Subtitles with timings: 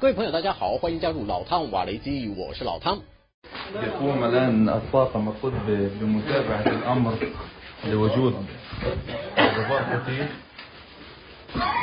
[0.00, 3.02] 各位朋友，大家好，欢迎加入老汤瓦雷基，我是老汤。
[3.74, 7.12] يقوم الآن الطاقم الطبي بمتابعة الأمر
[7.84, 8.34] لوجود
[9.38, 10.00] غبار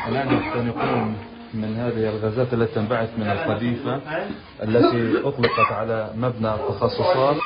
[0.07, 0.27] الآن
[1.53, 4.02] من هذه الغازات التي تنبعث من القذيفة
[4.63, 7.38] التي أطلقت على مبنى التخصصات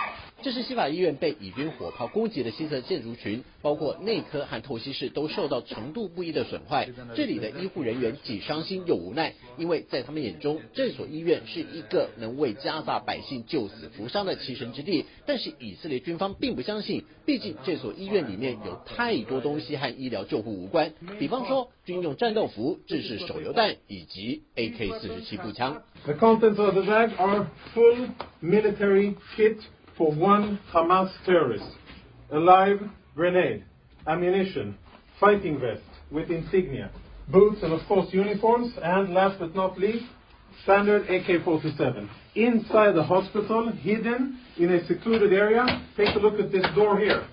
[0.43, 6.89] 这是西法医院被以军火炮攻击的西侧建筑群，包括内科和透析室都受到程度不一的损坏。
[7.15, 15.05] 这里的医护人员既伤心又无奈，因为在他们眼中，这所医院是一个能为加萨百姓救死扶伤的栖身之地。
[15.27, 25.83] 但是以色列军方并不相信，毕竟这所医院里面有太多东西和医疗救护无关，比方说军用战斗服、制式手榴弹以及 AK-47 步枪。
[26.03, 28.09] The contents of the bag are full
[28.41, 29.57] military kit
[29.97, 31.65] for one Hamas terrorist.
[32.31, 32.79] A live
[33.15, 33.63] grenade,
[34.07, 34.77] ammunition,
[35.19, 36.91] fighting vest with insignia,
[37.29, 40.05] boots and of course uniforms, and last but not least,
[40.63, 42.09] standard AK-47.
[42.35, 45.65] Inside the hospital, hidden in a secluded area,
[45.97, 47.25] take a look at this door here.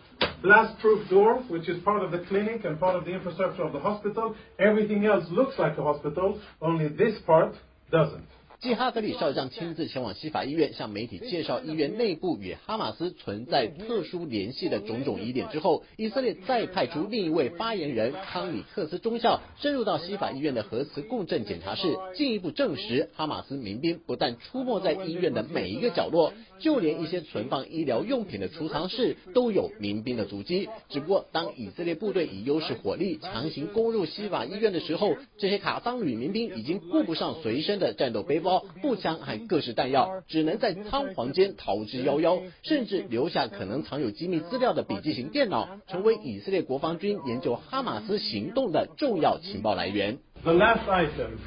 [0.43, 3.81] Blast-proof door, which is part of the clinic and part of the infrastructure of the
[3.81, 4.37] hospital.
[4.59, 7.55] Everything else looks like a hospital, only this part
[7.91, 8.27] doesn't.
[8.61, 30.69] 继哈格里少将亲自前往西法医院向媒体介绍医院内部与哈马斯存在特殊联系的种种疑点之后，以色列再派出另一位发言人康里克斯中校深入到西法医院的核磁共振检查室，进一步证实哈马斯民兵不但出没在医院的每一个角落，就连一些存放医疗用品的储藏室都有民兵的足迹。
[30.89, 38.48] 只不过，当以色列部队以优势火力强行攻入西法医院的时候，这些卡桑旅民兵已经顾不上随身的战斗背包。
[38.83, 50.19] 步枪和各式弹药，只能在仓皇间逃之夭夭，甚至留下可能藏有机密资料的笔记型电脑，成为以色列国防军研究哈马斯行动的重要情报来源。
[50.45, 51.39] The last item,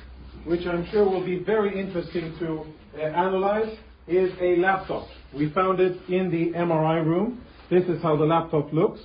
[0.48, 2.66] which I'm sure will be very interesting to
[2.98, 3.70] analyze,
[4.08, 5.04] is a laptop.
[5.34, 7.38] We found it in the MRI room.
[7.70, 9.00] This is how the laptop looks.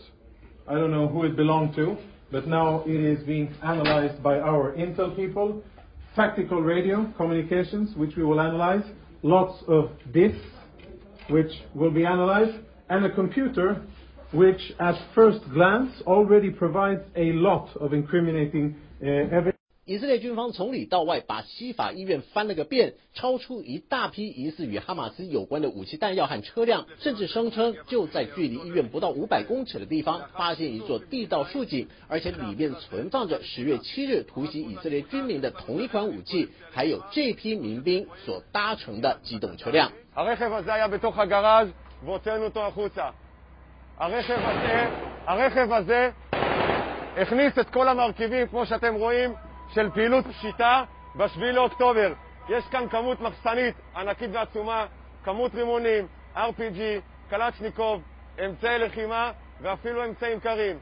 [0.66, 1.96] I don't know who it belonged to,
[2.32, 5.62] but now it is being analyzed by our Intel people.
[6.16, 8.84] Tactical radio communications, which we will analyze.
[9.22, 10.40] Lots of disks,
[11.28, 12.56] which will be analyzed.
[12.88, 13.82] And a computer,
[14.32, 19.55] which at first glance already provides a lot of incriminating uh, evidence.
[19.88, 39.92] 以色列军方从里到外把西法医院翻了个遍超出一大批疑似与哈马斯有关的武器弹药和车辆甚至声称就在距离医院不到五百公尺的地方发现一座地道竖井而且里面存放着十月七日突袭以色列军民的同一款武器还有这批民兵所搭乘的机动车辆。
[49.68, 50.82] של פעילות פשיטה
[51.14, 52.12] ב-7 לאוקטובר.
[52.48, 54.86] יש כאן כמות מחסנית ענקית ועצומה,
[55.24, 56.06] כמות רימונים,
[56.36, 56.80] RPG,
[57.30, 58.02] קלצ'ניקוב,
[58.44, 60.78] אמצעי לחימה ואפילו אמצעים קרים.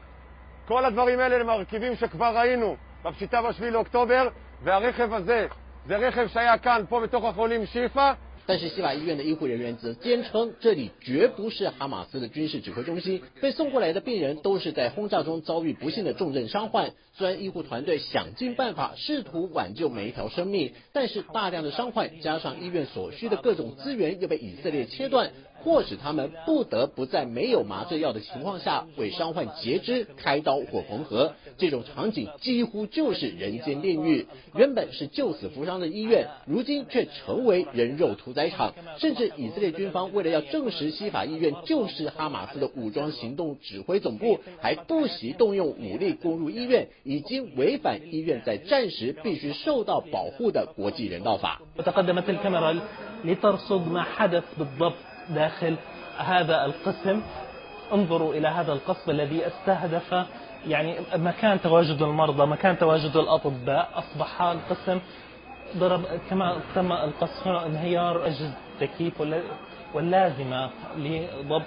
[0.67, 4.29] כל הדברים האלה הם מרכיבים שכבר ראינו בפשיטה ב-7 לאוקטובר,
[4.63, 5.47] והרכב הזה
[5.85, 8.13] זה רכב שהיה כאן, פה בתוך החולים שיפא,
[8.47, 13.21] 但是西瓦医院的医护人员则坚称，这里绝不是哈马斯的军事指挥中心。
[13.41, 16.91] 被送过来的病人都是在轰炸中遭遇不幸的重症伤患。
[17.13, 25.31] 虽然医护团队想尽办法试图挽救每一条生命，但是大量的伤患加上医院所需的各种资源又被以色列切断，
[25.65, 31.33] 迫使他们不得不在没有麻醉药的情况下为伤患截肢、开刀或缝合。
[31.57, 34.27] 这种场景几乎就是人间炼狱。
[34.53, 38.75] 原本是救死扶伤的医院，如今却成为人肉屠宰场。
[38.99, 51.59] 甚至以色列军方为了要证实西法医院就是哈马斯的武装行动指挥总部，还不惜动用武力攻入医院，已经违反医院在战时必须受到保护的国际人道法。
[55.29, 55.75] داخل
[56.17, 57.21] هذا القسم.
[57.93, 60.25] انظروا إلى هذا القصف الذي استهدف
[60.67, 63.89] يعني مكان تواجد المرضى مكان تواجد الأطباء.
[63.95, 64.99] أصبح القسم
[65.77, 69.21] ضرب كما تم القصف انهيار أجهزة التكييف
[69.93, 71.63] واللازمة لضبط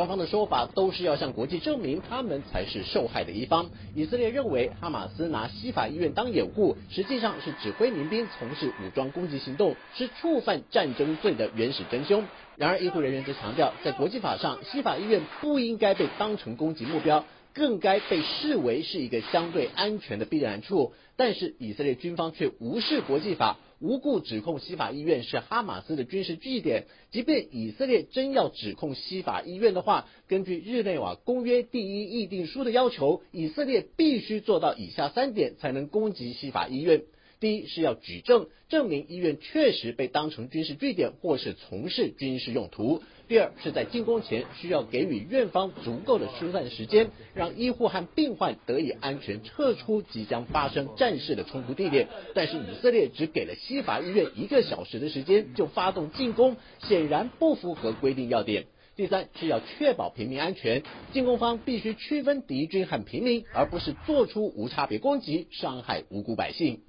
[0.00, 3.68] 双方的说法都是要向国际证明他们才是受害的一方。
[3.94, 12.24] 以色列认为哈马斯拿西法医院当掩护，实际上是指挥民兵从事武装攻击行动，是触犯战争罪的原始真凶。
[12.56, 17.26] 然而，医护人员则强调，在国际法上，西法医院不应该被当成攻击目标。
[17.52, 26.84] 更该被视为是一个相对安全的避难处，但是以色列军方却无视国际法，无故指控西法医院是哈马斯的军事据点。
[27.10, 37.02] 即便以色列真要指控西法医院的话，根据日内瓦公约第一议定书的要求，以色列必须做到以下三点才能攻击西法医院。
[37.40, 43.02] 第一是要举证，证明医院确实被当成军事据点或是从事军事用途。
[43.28, 52.08] 第二是在进攻前需要给予院方足够的疏散时间，让医护和病患得以安全撤出即将发生战事的冲突地点。
[52.34, 58.66] 但是以色列只给了西法医院一个小时的时间就发动进攻，显然不符合规定要点。
[58.96, 60.82] 第三是要确保平民安全，
[61.14, 66.82] 进攻方必须区分敌军和平民，而不是做出无差别攻击，伤害无辜百姓。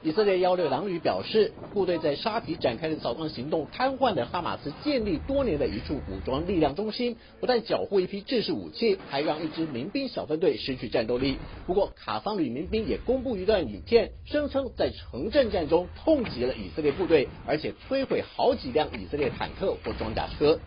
[0.00, 11.36] 以色列幺六狼旅表示，部队在沙皮展开的扫荡行动，瘫痪了哈马斯建立多年的一处武装力量中心，不但缴获一批制式武器，还让一支民兵小分队失去战斗力。
[11.66, 20.58] 不过，卡桑旅民兵也公布一段影片，声称在城镇战中痛击了以色列部队，而且摧毁好几辆以色列坦克或装甲车。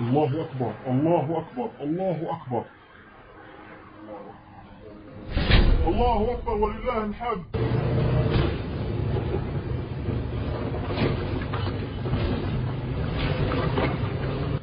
[0.00, 2.64] الله أكبر الله أكبر الله أكبر.
[5.88, 6.52] الله أكبر.
[6.54, 7.44] ولله الحمد.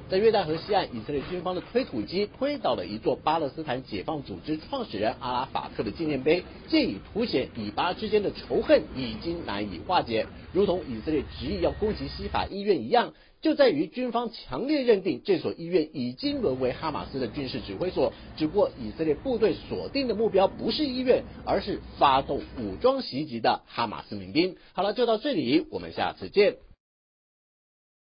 [0.10, 18.14] 在约旦河西岸，以色列军方的推土机推倒了一座巴勒斯坦解放组织创始人阿拉法特的纪念碑，借以凸显以巴之间的仇恨已经难以化解，如同以色列执意要攻击西法医院一样，就在于军方强烈认定这所医院已经沦为哈马斯的军事指挥所。
[18.38, 24.56] 只不过以色列部队锁定的目标不是医院，而是发动武装袭击的哈马斯民兵。
[24.72, 26.56] 好了，就到这里，我们下次见。